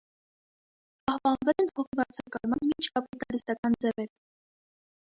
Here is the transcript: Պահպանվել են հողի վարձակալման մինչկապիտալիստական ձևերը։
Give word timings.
Պահպանվել 1.09 1.63
են 1.65 1.69
հողի 1.81 2.01
վարձակալման 2.01 2.65
մինչկապիտալիստական 2.73 3.81
ձևերը։ 3.87 4.15